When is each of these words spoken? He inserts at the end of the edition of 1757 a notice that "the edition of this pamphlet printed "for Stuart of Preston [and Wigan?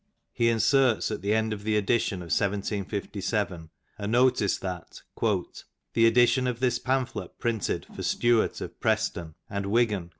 He 0.33 0.49
inserts 0.49 1.11
at 1.11 1.21
the 1.21 1.31
end 1.31 1.53
of 1.53 1.61
the 1.63 1.77
edition 1.77 2.23
of 2.23 2.29
1757 2.33 3.69
a 3.99 4.07
notice 4.07 4.57
that 4.57 5.03
"the 5.21 6.07
edition 6.07 6.47
of 6.47 6.59
this 6.59 6.79
pamphlet 6.79 7.37
printed 7.37 7.85
"for 7.95 8.01
Stuart 8.01 8.61
of 8.61 8.79
Preston 8.79 9.35
[and 9.47 9.67
Wigan? 9.67 10.09